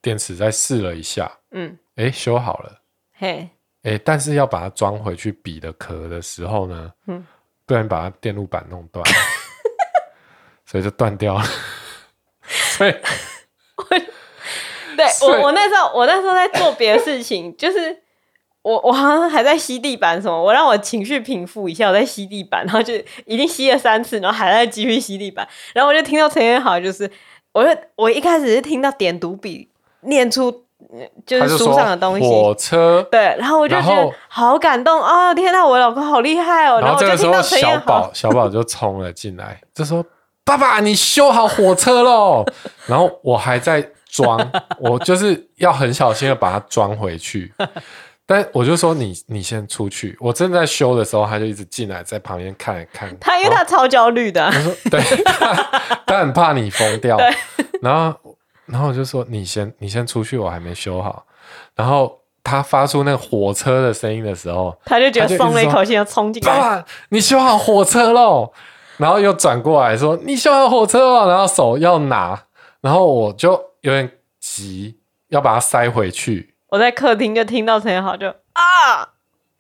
[0.02, 2.82] 电池再试了一下，嗯，哎，修好了，
[3.14, 3.50] 嘿。
[3.84, 7.28] 哎、欸，但是要把它装回去笔的壳的时候呢，嗯，
[7.66, 9.04] 不然把它电路板弄断，
[10.66, 11.44] 所以就断掉了。
[12.48, 12.96] 所以，
[13.76, 13.84] 我
[14.96, 18.03] 对我我那时候我那时候在做别的事情，就是
[18.64, 22.94] 我我好像还在吸地板什么，我让我情绪平复一下，我在吸地板，然后就
[23.26, 27.10] 已经吸了三次，然后还在继续吸地板，然后我就听到陈彦豪，就是
[27.52, 29.70] 我就我一开始是听到点读笔
[30.02, 30.64] 念出。
[31.26, 35.34] 就是书上的东西，火车对，然后我就觉得好感动哦！
[35.34, 36.80] 天哪，我老公好厉害哦！
[36.82, 40.06] 然后这个时候小宝 小宝就冲了进来，就说
[40.44, 42.46] ：“爸爸，你修好火车喽！”
[42.86, 44.38] 然后我还在装，
[44.78, 47.52] 我就是要很小心的把它装回去。
[48.26, 53.16] 但我就说：“你你先出去。”我正在修的时候，他就一直进来，在旁边看一看。
[53.20, 55.54] 他因为他超焦虑的，他说：“对，他
[56.08, 57.18] 他很怕你疯掉。”
[57.82, 58.18] 然后。
[58.66, 61.26] 然后我就说：“你先，你先出去，我还没修好。”
[61.76, 66.50] 然后他发出那个火车的声音的时候，他就觉得松了一口气，要冲进来。
[66.50, 68.54] 爸爸，你修好火车喽！
[68.96, 72.42] 然后又转过来说：“你修好火车了。”然后手要拿，
[72.80, 74.10] 然后我就有点
[74.40, 76.53] 急，要把它塞回去。
[76.74, 79.08] 我在客厅就听到陈彦豪就啊，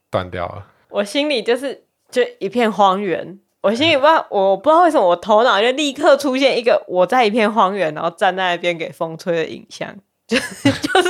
[0.10, 0.66] 断掉了。
[0.90, 3.38] 我心里就是就一片荒原。
[3.62, 9.96] 我心里不知道，我不知道为什么我头脑就立刻出现一个我在一片荒原，然后站在那边给风吹的影像，
[10.26, 11.10] 就是 就是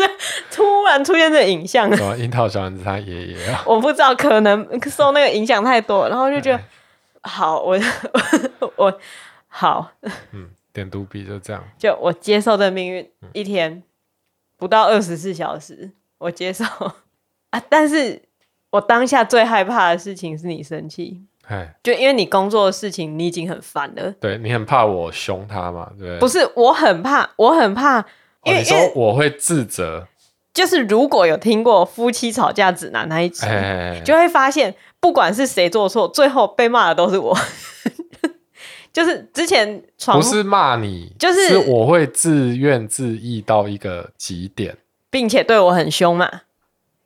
[0.51, 1.89] 突然出现这影像。
[1.95, 3.63] 什么樱桃小丸子他爷爷啊？
[3.65, 6.61] 我不知道，可能受那个影响太多，然后就觉得
[7.21, 7.79] 好，我
[8.75, 8.99] 我
[9.47, 9.89] 好，
[10.33, 13.81] 嗯，点读笔就这样，就我接受这命运，一天
[14.63, 16.63] 不到二十四小时，我接受
[17.49, 18.21] 啊，但是
[18.69, 21.21] 我当下最害怕的事情是你生气。
[21.83, 24.09] 就因为你工作的事情，你已经很烦了。
[24.21, 25.91] 对，你很怕我凶他嘛？
[25.99, 27.97] 对，不是，我很怕，我很怕，
[28.45, 30.07] 因为、哦、你说我会自责。
[30.53, 33.45] 就是如果有听过夫妻吵架指南那一集，
[34.05, 37.37] 就会发现，不管是谁做错，最后被骂的都是我。
[38.93, 44.77] 就是之前不是骂你，就是，是我会自怨自艾到一个极点，
[45.09, 46.29] 并且对我很凶嘛。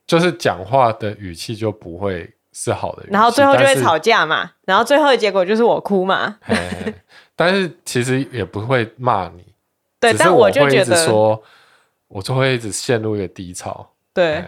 [0.06, 2.34] 就是讲话的语气就不会。
[2.60, 6.40] 是好的，然后最后就会吵架嘛，然后最后的结果就是我哭嘛。
[6.42, 6.92] 嘿嘿
[7.36, 9.46] 但是其实也不会骂你，
[10.00, 11.40] 对，但我就觉得说，
[12.08, 13.88] 我就会一直陷入一个低潮。
[14.12, 14.46] 对，嘿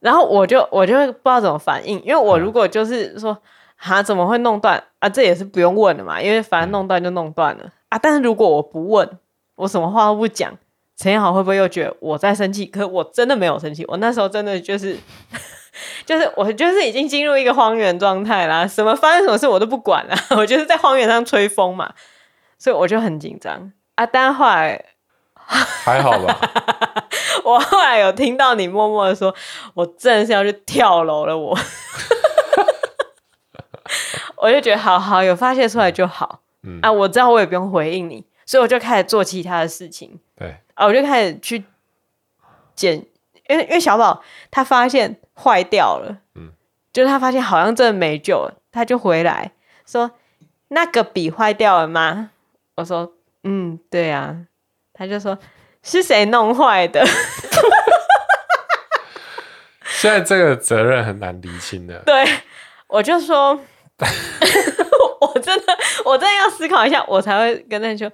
[0.00, 3.38] 然后我就我就会不知道怎么反应，因为我如果就是说，
[3.78, 5.08] 哈、嗯，怎么会弄断啊？
[5.08, 7.98] 这也是不用问的嘛，因为反正弄断就弄断了、嗯、啊。
[7.98, 9.08] 但是如果我不问，
[9.54, 10.52] 我什么话都不讲，
[10.96, 12.66] 陈彦豪会不会又觉得我在生气？
[12.66, 14.98] 可是我真的没有生气，我那时候真的就是。
[16.04, 21.92] 就是我就是已经进入一个荒原状态啦，什么发生什么事我都不管了， 我就是在荒原上吹风嘛，
[22.58, 24.04] 所以我就很紧张啊。
[24.04, 24.84] 但后来
[25.46, 26.36] 还好吧，
[27.44, 29.32] 我后来有听到你默默的说，
[29.74, 31.56] 我真的是要去跳楼了，我，
[34.40, 41.64] 我就觉得好好有发泄出来就好，嗯啊，我知道我也不用回应你，所以我就开始做其他的事情，对啊，我就开始去
[42.74, 43.04] 捡。
[43.48, 46.52] 因为因为小宝他发现坏掉了，嗯，
[46.92, 49.52] 就是他发现好像真的没救了，他就回来
[49.86, 50.10] 说
[50.68, 52.30] 那个笔坏掉了吗？
[52.76, 54.36] 我说嗯，对啊，
[54.92, 55.38] 他就说
[55.82, 57.02] 是谁弄坏的？
[59.86, 62.00] 现在这个责任很难厘清的。
[62.00, 62.24] 对，
[62.86, 63.58] 我就说，
[65.20, 65.64] 我真的
[66.04, 68.10] 我真的要思考一下，我才会跟他说，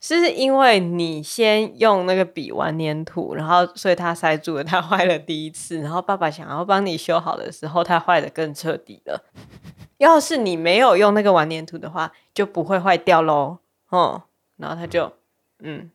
[0.00, 9.24] 是因为你先用那个笔玩粘土，然后所以它塞住了，它坏了第一次，然后爸爸想要帮你修好的时候，它坏得更彻底了。
[9.98, 13.58] 要是你没有用那个玩粘土的话，就不会坏掉喽。
[13.90, 14.22] 哦，
[14.56, 15.12] 然后他就
[15.60, 15.90] 嗯。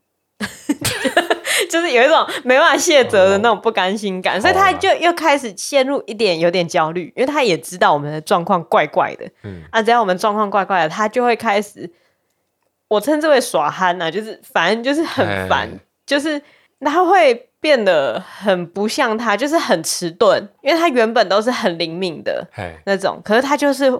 [1.69, 9.29] 就是有一种没办法卸责的那种不甘心感，所以他就又开始陷入一点有点焦虑，因为他也知道我们的状况怪怪的。
[9.43, 11.89] 嗯，啊，只要我们状况怪怪的，他就会开始，
[12.87, 15.69] 我称之为耍憨呐，就是反正就是很烦，
[16.05, 16.41] 就是
[16.81, 22.47] 他会变得很不像他，就是很迟钝，因为他原本都是很灵敏的
[22.85, 23.91] 那种，可是他就是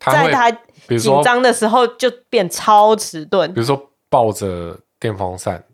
[0.00, 0.50] 在他
[0.96, 5.64] 紧张的时候就变超迟钝，比如说抱着电风扇。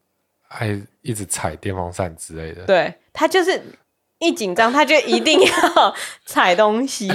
[0.54, 3.60] 还一直踩电风扇之类的，对，他就是
[4.18, 5.94] 一紧张，他就一定要
[6.26, 7.08] 踩东西，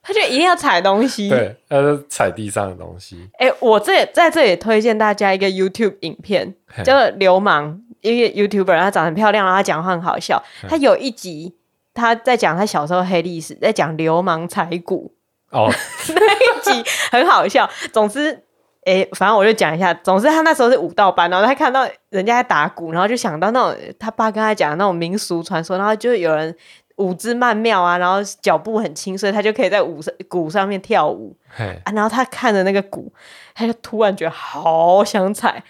[0.00, 3.28] 他就一定要踩东西，对，他就踩地上的东西。
[3.38, 10.42] 哎、欸，我这在这里推荐大家一个 YouTube 影片，叫做《流氓》，一个 YouTuber，他长得很漂亮，然后他讲话很好笑。
[10.68, 11.56] 他有一集
[11.92, 15.12] 他在讲他小时候黑历史，在讲流氓踩鼓
[15.50, 15.68] 哦，
[16.14, 17.68] 那一集很好笑。
[17.92, 18.44] 总之。
[18.90, 19.94] 哎、欸，反正我就讲一下。
[19.94, 26.52] 总之，他那时候是舞蹈班，然后他看到人家在打鼓，然后就想到那种他爸跟他讲的那种民俗传说，然后就有人
[26.96, 31.36] 舞姿曼妙啊，然后脚步很轻，所以他就可以在舞上鼓上面跳舞。
[31.56, 33.12] 啊，然后他看着那个鼓，
[33.54, 35.62] 他就突然觉得好想踩，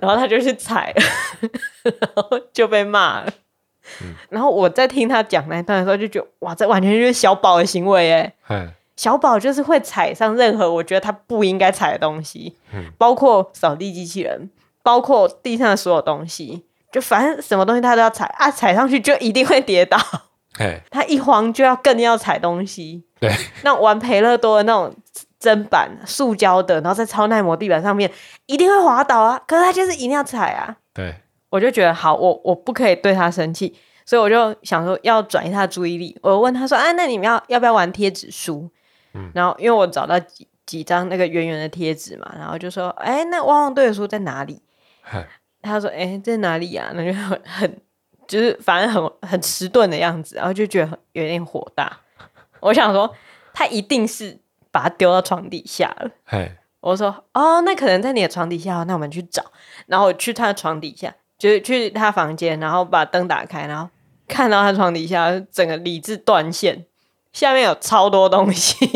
[0.00, 0.94] 然后他就去踩，
[1.82, 3.32] 然后就被骂了。
[4.02, 8.32] 嗯、然后我在听他讲那段的时候，就觉得哇，这完全就是小宝的行为哎。
[8.96, 14.50] 小宝就是会踩上任何我觉得他不应该踩的东西，嗯、包括扫地机器人，
[14.82, 19.98] 包括地上的所有东西，就反正什么东西他都要踩啊，踩上去就一定会跌倒。
[20.58, 23.04] 嘿 他一慌就要更要踩东西。
[23.20, 23.30] 对，
[23.62, 24.94] 那玩培乐多的那种
[25.38, 28.10] 砧板，塑胶的，然后在超耐磨地板上面
[28.46, 29.38] 一定会滑倒啊。
[29.46, 30.74] 可是他就是一定要踩啊。
[30.94, 31.14] 对，
[31.50, 33.74] 我就觉得好，我我不可以对他生气，
[34.06, 36.18] 所以我就想说要转移他的注意力。
[36.22, 38.70] 我问他说：“啊，那你们要要不要玩贴纸书？”
[39.34, 44.60] 然后，因为我找到几几张那个圆圆的贴纸嘛，然后就说：“哎，那汪汪队的书在哪里？”
[45.62, 47.80] 他说：“哎，在哪里呀、啊？”那就很很
[48.26, 52.00] 就是反正很很迟钝的样子，然后就觉得很有点火大。
[52.60, 53.12] 我想说，
[53.52, 54.38] 他一定是
[54.70, 56.10] 把它丢到床底下了。
[56.80, 59.44] 我说：“哦，那可能在你的床底下，那我们去找。”
[59.86, 63.88] 然后我去他的床底下，就是去他房间，然后把灯打开，然后
[64.28, 66.86] 看到他床底下整个理智断线。
[67.36, 68.74] 下面有超多东西，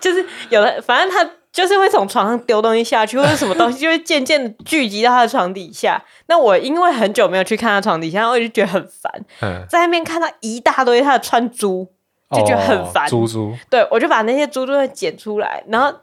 [0.00, 6.02] 就是有的，反正他就是会从床上丢东西下去，或者什么东西就会渐渐的聚集到他的床底下。
[6.26, 9.24] 那我因为很久没有去看他床底下，我就觉得很烦。
[9.40, 11.88] 嗯、在那边看到一大堆他的穿珠，
[12.32, 13.08] 就觉得很烦。
[13.08, 15.96] 珠珠、哦，对，我就把那些珠珠都捡出来，然后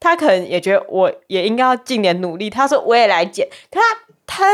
[0.00, 2.48] 他可能也觉得我也应该要尽点努力。
[2.48, 3.82] 他说我也来捡，可他
[4.26, 4.46] 他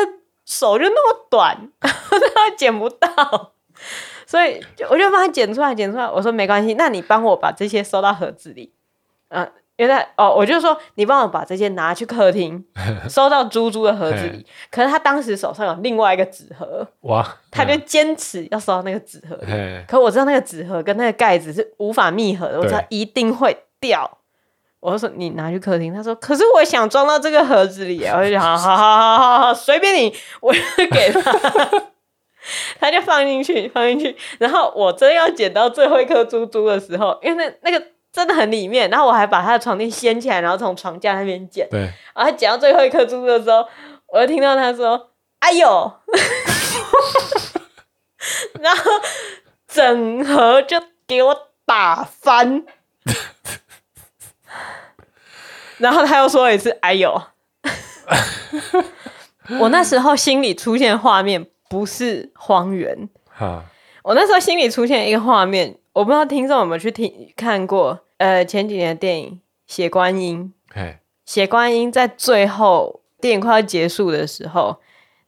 [0.45, 3.53] 手就那么短， 他捡不到。
[4.33, 6.09] 所以我就帮他剪出来，剪出来。
[6.09, 8.73] 我说没关系，那你帮我把这些收到盒子里。
[9.29, 12.65] 嗯，因为哦，我就说你帮我把这些拿去客厅，
[13.11, 14.47] 收到猪猪的盒子里。
[14.71, 17.37] 可是他当时手上有另外一个纸盒，哇！
[17.51, 19.53] 他就坚持要收到那个纸盒里。
[19.87, 24.19] 可我知道那个纸盒跟那个盖子是无法密合的，我知道一定会掉。
[24.81, 25.93] 我就说你拿去客厅。
[25.93, 28.03] 他说可是我想装到这个盒子里。
[28.07, 30.59] 我就想好好好好好，随便你，我就
[30.91, 31.31] 给他。
[32.81, 41.69] 他就放进去，放进去，然后我真要捡到最后一颗珠珠的时候，因为那那个真的很里面，然后我还把他的床垫掀起来，然后从床架那边捡。
[41.71, 43.67] 对，然后捡到最后一颗珠珠的时候，
[44.09, 45.69] 我就听到他说：“哎呦！”
[48.61, 48.91] 然后
[49.67, 52.65] 整盒就给我打翻。
[55.79, 57.23] 然后他又说了一次：“哎呦！”
[59.59, 61.47] 我那时候心里出现画面。
[61.73, 63.09] 不是荒原。
[63.25, 63.65] 哈
[64.03, 67.99] 我那时候心里出现一个画面，我不知道听众有没有去听看过。
[68.19, 69.31] 呃，前几年的电影
[69.67, 74.77] 《血观音》嘿，血观音在最后电影快要结束的时候，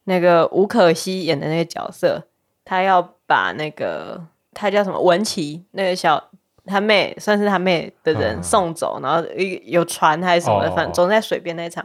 [0.03, 2.27] 那个吴可熙演的那个角色，
[2.63, 6.29] 他要把那个他叫什么文琪，那个小
[6.67, 9.27] 他妹算是他妹的人送走，嗯、然后
[9.63, 11.83] 有船还是什么的，反正总在水边那一场。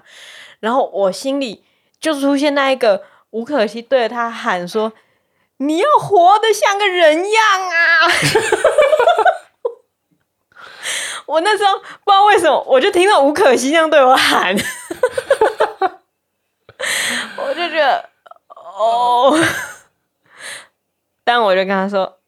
[0.60, 1.64] 然后我心里
[1.98, 3.02] 就出现那一个。
[3.30, 4.92] 吴可熙对着他喊说
[5.58, 8.08] ：“你要活得像个人样啊！”
[11.26, 14.54] 我那时候不知道为什么，我就听到吴可熙这样对我喊，
[17.38, 18.10] 我就觉得
[18.56, 19.32] 哦，
[21.22, 22.18] 但我就跟他说：“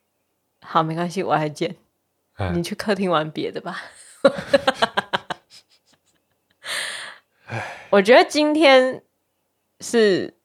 [0.65, 1.75] 好，没关系，我还捡，
[2.55, 3.83] 你去客厅玩别的吧。”
[7.91, 9.03] 我觉得今天
[9.81, 10.39] 是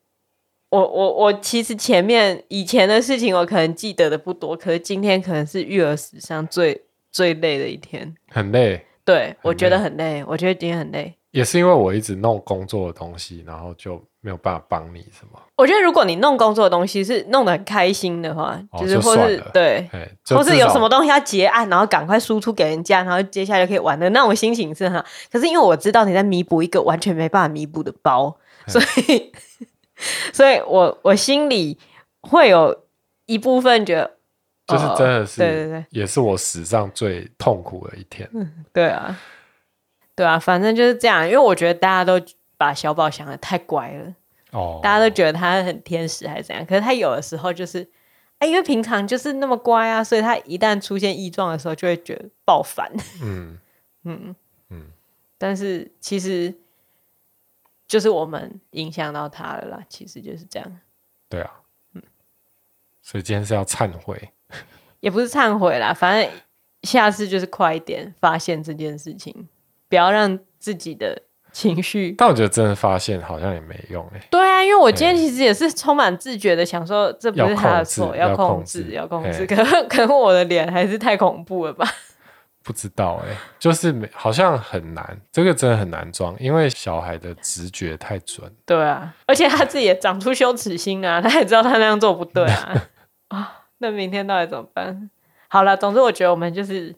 [0.78, 8.86] 我我我其实前面以前的事情我可能记得的不多，可是今天可能是育儿史上最最累的一天，很累。
[9.04, 11.16] 对，我觉得很累，我觉得今天很累。
[11.32, 15.40] 也是因为我一直弄工作的东西，然后就没有办法帮你什么。
[15.56, 19.90] 我觉得如果你弄工作的东西是弄得很开心的话，哦、就是或是对，
[20.30, 25.04] 或是有什么东西要结案，然后赶快输出给人家，然后接下来就可以玩的那种心情是哈。
[25.32, 28.36] 可是因为我知道你在弥补一个完全没办法弥补的包，
[28.68, 29.32] 所以，
[30.34, 31.78] 所以我我心里
[32.22, 32.84] 会有
[33.26, 34.18] 一部分觉得，
[34.68, 38.30] 就是真的是，对对对，也是我史上最痛苦的一天。
[38.34, 39.20] 嗯，对啊。
[40.16, 42.20] 对啊，反正就是这样，因为我觉得大家都
[42.58, 44.16] 把小宝想的太乖了，
[44.52, 47.88] 哦，大家都觉得他很天使还是怎样，可是他有的时候就是，
[48.40, 52.92] 哎，因为平常就是那么乖啊，所以他一旦出现异状的时候，就会觉得爆烦。
[53.22, 53.60] 嗯
[54.06, 54.36] 嗯
[54.72, 54.88] 嗯，
[55.38, 56.52] 但是其实
[57.88, 60.80] 就是我们影响到他了啦，其实就是这样。
[61.30, 61.52] 对啊，
[61.94, 62.02] 嗯，
[63.02, 64.30] 所以今天是要忏悔，
[65.00, 66.32] 也不是忏悔啦，反正
[66.84, 69.48] 下次就是快一点发现这件事情。
[69.90, 71.22] 不要让自己的
[71.54, 74.22] 情绪， 但我觉得真的发现好像也没用哎。
[74.30, 79.46] 对啊，因为我今天其实也是充满自觉的想说，这不是他的错，要控制，要控制。
[79.48, 79.56] 可
[79.88, 81.88] 可能我的脸还是太恐怖了吧？
[82.68, 88.54] 不知道哎，就是好像很难，这个真的很难装，因为小孩的直觉太准。
[88.66, 92.88] 对啊，而且他自己也长出羞耻心啊，他也知道他那样做不对啊。
[93.30, 95.10] 啊，那明天到底怎么办？
[95.48, 96.94] 好了，总之我觉得我们就是。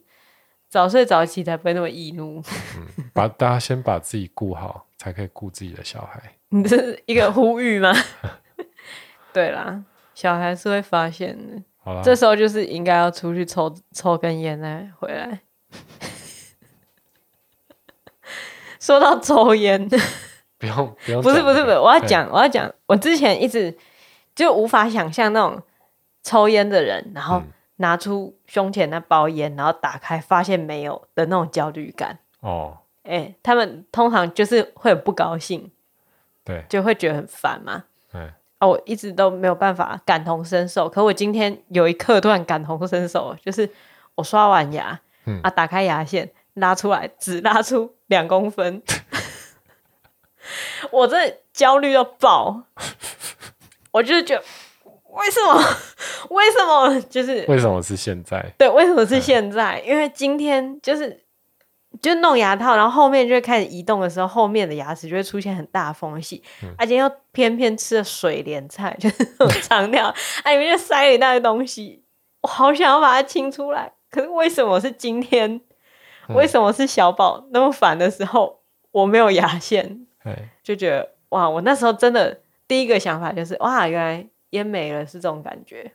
[0.70, 2.40] 早睡早起才不会那么易怒。
[2.76, 6.22] 嗯，把大家先把自己顾好，才可以顾自己的小孩。
[6.50, 7.92] 你这是一个呼吁吗？
[9.34, 9.82] 对啦，
[10.14, 11.60] 小孩是会发现的。
[11.82, 15.40] 好啦，这时候就是应该要出去抽抽根烟再回来。
[18.90, 19.88] 说到抽烟，
[20.58, 23.76] 不用不用，不是不是不是，我要讲我要讲，我之前一直
[24.34, 25.62] 就无法想象那种
[26.24, 27.36] 抽烟的人，然后。
[27.36, 27.52] 嗯。
[27.80, 32.18] 拿出胸前那包烟，然后打开发现没有的那种焦虑感。
[32.40, 35.70] 哦，哎、欸，他们通常就是会很不高兴，
[36.44, 37.84] 对，就会觉得很烦嘛。
[38.12, 43.66] 嗯，啊，我一直都没有办法感同身受，可我今天有一刻突然感同身受，就是
[44.14, 48.82] 我刷完牙，嗯、啊，打开牙线拉出来，只拉出两公分，
[50.90, 52.64] 我这焦虑到爆，
[53.92, 54.44] 我就是觉得。
[55.12, 55.60] 为什么？
[56.30, 57.00] 为什么？
[57.10, 58.40] 就是为什么是现在？
[58.56, 59.82] 对，为什么是现在？
[59.84, 61.24] 嗯、因为今天就是
[62.00, 66.40] 就弄牙套，然后后面就会开始移动的时候，后面的牙齿就会出现很大缝隙。
[66.78, 72.04] 而、嗯、且、啊、又偏偏吃了水莲菜， 就是那种长条，哎、啊，里面就塞了一大堆东西。
[72.42, 75.60] 我好想要把它清出来，可是为什么是今天？
[76.30, 78.60] 嗯、为什么是小宝那么烦的时候，
[78.90, 80.06] 我没有牙线？
[80.62, 84.26] 就觉得哇，我那时候真的第一个想法就是哇，原来。
[84.50, 85.92] 烟没了是这种感觉，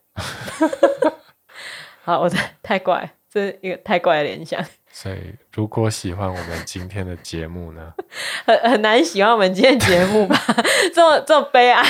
[2.03, 2.31] 好，我
[2.63, 4.63] 太怪，这是一个太怪的联想。
[4.93, 7.93] 所以，如果喜欢我们今天的节目呢，
[8.47, 10.37] 很很难喜欢我们今天的节目吧？
[10.95, 11.83] 这么这么悲哀，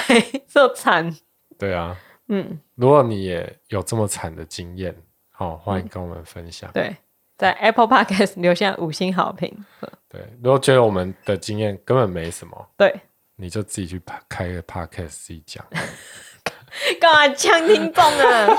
[0.48, 1.16] 这么惨。
[1.60, 1.96] 对啊，
[2.30, 4.96] 嗯，如果你也有这么惨的经验，
[5.30, 6.68] 好、哦，欢迎跟我们分享。
[6.72, 6.96] 嗯、对，
[7.38, 9.66] 在 Apple Podcast 留下五星好评。
[10.10, 13.02] 对，如果觉得我们的经验根本没什么，对，
[13.36, 15.66] 你就自己去开个 Podcast 自己讲。
[17.00, 18.58] 干嘛呛听众啊？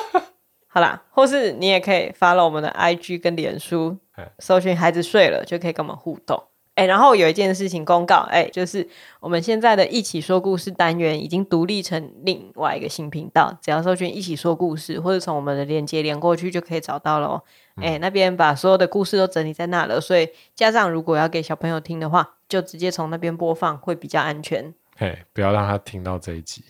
[0.69, 3.99] 好啦，或是你也可以 follow 我们的 IG 跟脸书，
[4.39, 6.43] 搜寻孩子睡了就可以跟我们互动。
[6.77, 8.87] 哎、欸，然后有一件事情公告，哎、欸，就是
[9.19, 17.43] 我们现在的一起说故事单元已经独立成另外一个新频道，只要搜寻一起说故事，或者从我们的链接连过去就可以找到了。
[17.77, 24.75] 哎、欸，那边把所有的故事都整理在那了，所以家长如果要给小朋友听的话，就直接从那边播放会比较安全。
[24.99, 26.63] 嘿，不要让他听到这一集。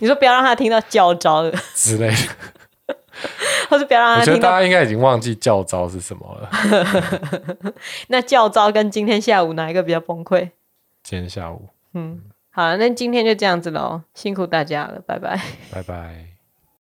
[0.00, 2.08] 你说不要让他听到教招的之类
[2.86, 2.96] 的，
[3.70, 4.32] 或是不要让他听到。
[4.32, 7.72] 我觉得大家应该已经忘记教招是什么了。
[8.08, 10.50] 那教招跟今天下午哪一个比较崩溃？
[11.02, 11.68] 今天下午。
[11.94, 15.40] 嗯，好，那今天就这样子喽，辛苦大家了，拜拜，
[15.72, 16.29] 拜拜。